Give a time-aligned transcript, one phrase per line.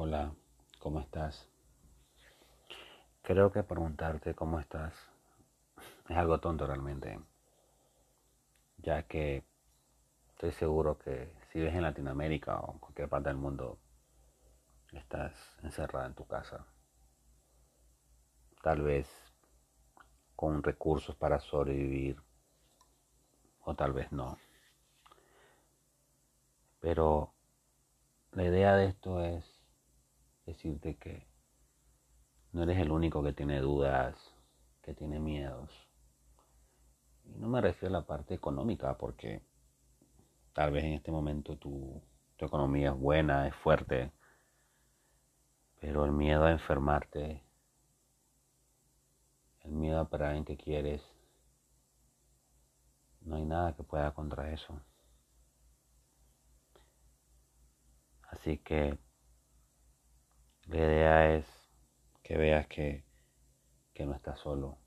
[0.00, 0.32] Hola,
[0.78, 1.48] ¿cómo estás?
[3.22, 4.94] Creo que preguntarte cómo estás
[6.08, 7.18] es algo tonto realmente,
[8.76, 9.42] ya que
[10.28, 13.80] estoy seguro que si ves en Latinoamérica o en cualquier parte del mundo,
[14.92, 15.34] estás
[15.64, 16.64] encerrada en tu casa.
[18.62, 19.08] Tal vez
[20.36, 22.22] con recursos para sobrevivir
[23.64, 24.38] o tal vez no.
[26.78, 27.34] Pero
[28.30, 29.57] la idea de esto es
[30.48, 31.26] decirte que
[32.52, 34.16] no eres el único que tiene dudas,
[34.82, 35.70] que tiene miedos.
[37.24, 39.42] Y no me refiero a la parte económica, porque
[40.54, 42.02] tal vez en este momento tu,
[42.36, 44.10] tu economía es buena, es fuerte,
[45.80, 47.44] pero el miedo a enfermarte,
[49.60, 51.02] el miedo a perder en que quieres,
[53.20, 54.80] no hay nada que pueda contra eso.
[58.30, 58.98] Así que
[60.68, 61.46] la idea es
[62.22, 63.02] que veas que,
[63.94, 64.78] que no estás solo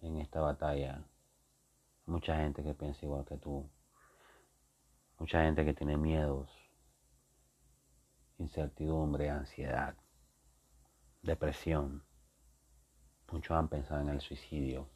[0.00, 1.04] en esta batalla.
[2.06, 3.68] Mucha gente que piensa igual que tú.
[5.18, 6.50] Mucha gente que tiene miedos,
[8.38, 9.94] incertidumbre, ansiedad,
[11.22, 12.02] depresión.
[13.30, 14.88] Muchos han pensado en el suicidio.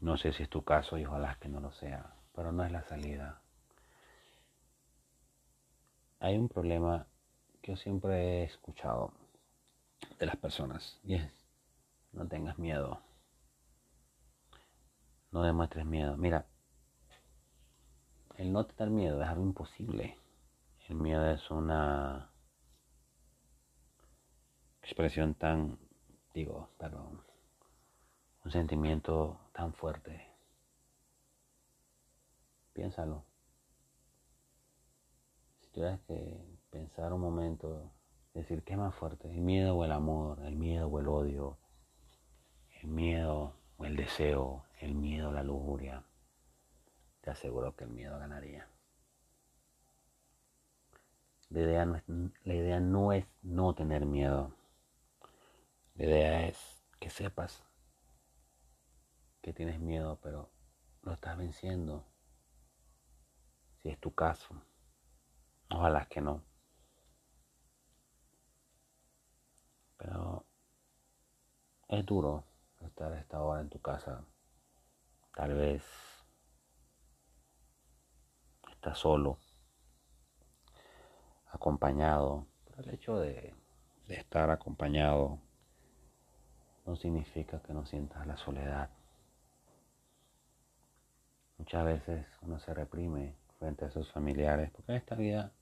[0.00, 2.72] No sé si es tu caso y ojalá que no lo sea, pero no es
[2.72, 3.42] la salida
[6.20, 7.06] hay un problema
[7.62, 9.12] que yo siempre he escuchado
[10.18, 11.38] de las personas y es
[12.12, 13.00] no tengas miedo.
[15.30, 16.16] No demuestres miedo.
[16.16, 16.46] Mira,
[18.36, 20.16] el no tener miedo es algo imposible.
[20.88, 22.30] El miedo es una
[24.82, 25.78] expresión tan,
[26.32, 27.22] digo, perdón,
[28.44, 30.26] un sentimiento tan fuerte.
[32.72, 33.22] Piénsalo
[35.78, 36.36] tuvieras que
[36.70, 37.92] pensar un momento,
[38.34, 39.30] decir, ¿qué es más fuerte?
[39.30, 40.40] ¿El miedo o el amor?
[40.44, 41.56] ¿El miedo o el odio?
[42.82, 44.64] ¿El miedo o el deseo?
[44.80, 46.02] ¿El miedo o la lujuria?
[47.20, 48.68] Te aseguro que el miedo ganaría.
[51.50, 54.56] La idea no, es no tener miedo.
[55.94, 57.62] La idea es que sepas
[59.40, 60.50] que tienes miedo, pero
[61.02, 62.04] lo estás venciendo.
[63.80, 64.60] Si es tu caso.
[65.70, 66.42] Ojalá que no.
[69.96, 70.44] Pero
[71.88, 72.44] es duro
[72.80, 74.24] estar a esta hora en tu casa.
[75.34, 75.82] Tal vez
[78.70, 79.38] estás solo,
[81.48, 82.46] acompañado.
[82.64, 83.54] Pero el hecho de,
[84.06, 85.38] de estar acompañado
[86.86, 88.90] no significa que no sientas la soledad.
[91.58, 95.52] Muchas veces uno se reprime frente a sus familiares, porque en esta vida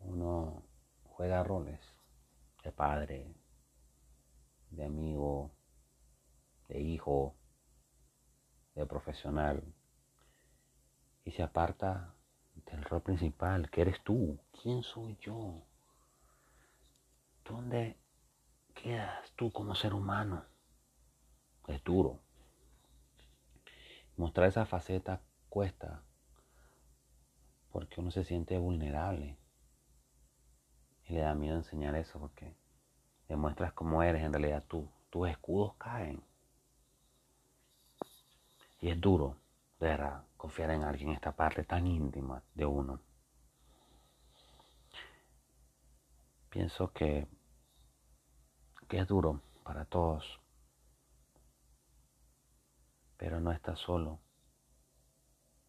[0.00, 0.62] uno
[1.04, 1.80] juega roles
[2.62, 3.34] de padre,
[4.70, 5.50] de amigo,
[6.68, 7.36] de hijo,
[8.74, 9.62] de profesional,
[11.24, 12.14] y se aparta
[12.54, 14.38] del rol principal, que eres tú.
[14.62, 15.62] ¿Quién soy yo?
[17.44, 17.96] ¿Dónde
[18.74, 20.44] quedas tú como ser humano?
[21.66, 22.20] Es duro.
[24.16, 25.20] Mostrar esa faceta
[25.56, 26.02] cuesta
[27.70, 29.38] porque uno se siente vulnerable
[31.06, 32.54] y le da miedo enseñar eso porque
[33.26, 34.86] demuestras cómo eres en realidad tú.
[35.08, 36.22] Tus escudos caen.
[38.82, 39.38] Y es duro,
[39.80, 43.00] de verdad, confiar en alguien en esta parte tan íntima de uno.
[46.50, 47.26] Pienso que,
[48.88, 50.38] que es duro para todos,
[53.16, 54.20] pero no estás solo.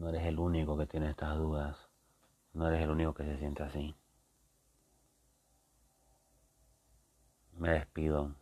[0.00, 1.76] No eres el único que tiene estas dudas.
[2.54, 3.94] No eres el único que se siente así.
[7.52, 8.34] me despido.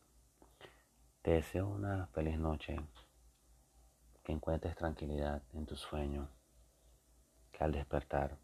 [1.20, 2.76] Te deseo una feliz noche.
[4.22, 6.28] Que encuentres tranquilidad en tu sueño.
[7.50, 8.38] Que al despertar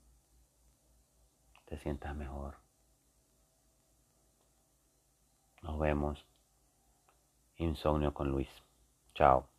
[1.67, 2.57] te sientas mejor.
[5.63, 6.27] Nos vemos.
[7.59, 8.51] Insomnio con Luis.
[9.15, 9.54] Chao.